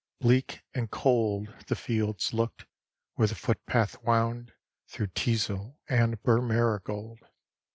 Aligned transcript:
Bleak 0.19 0.63
and 0.73 0.89
cold 0.89 1.49
The 1.67 1.75
fields 1.75 2.33
looked, 2.33 2.65
where 3.13 3.27
the 3.27 3.35
foot 3.35 3.63
path 3.67 4.01
wound 4.01 4.51
Through 4.87 5.09
teasel 5.13 5.77
and 5.87 6.19
bur 6.23 6.41
marigold.... 6.41 7.19